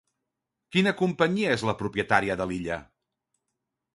Quina 0.75 0.93
companyia 1.01 1.51
és 1.57 1.65
la 1.71 1.77
propietària 1.83 2.39
de 2.41 2.47
l'illa? 2.53 2.79